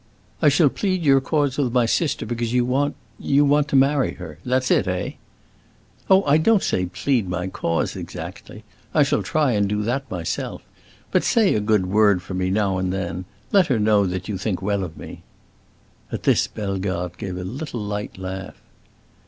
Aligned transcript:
I 0.41 0.49
shall 0.49 0.69
plead 0.71 1.03
your 1.03 1.21
cause 1.21 1.59
with 1.59 1.71
my 1.71 1.85
sister, 1.85 2.25
because 2.25 2.53
you 2.53 2.65
want—you 2.65 3.45
want 3.45 3.67
to 3.67 3.75
marry 3.75 4.13
her? 4.15 4.39
That's 4.43 4.71
it, 4.71 4.87
eh?" 4.87 5.11
"Oh, 6.09 6.23
I 6.23 6.39
don't 6.39 6.63
say 6.63 6.87
plead 6.87 7.29
my 7.29 7.45
cause, 7.45 7.95
exactly; 7.95 8.63
I 8.95 9.03
shall 9.03 9.21
try 9.21 9.51
and 9.51 9.69
do 9.69 9.83
that 9.83 10.09
myself. 10.09 10.63
But 11.11 11.23
say 11.23 11.53
a 11.53 11.59
good 11.59 11.85
word 11.85 12.23
for 12.23 12.33
me, 12.33 12.49
now 12.49 12.79
and 12.79 12.91
then—let 12.91 13.67
her 13.67 13.77
know 13.77 14.07
that 14.07 14.27
you 14.27 14.39
think 14.39 14.59
well 14.59 14.83
of 14.83 14.97
me." 14.97 15.21
At 16.11 16.23
this, 16.23 16.47
Bellegarde 16.47 17.13
gave 17.19 17.37
a 17.37 17.43
little 17.43 17.79
light 17.83 18.17
laugh. 18.17 18.59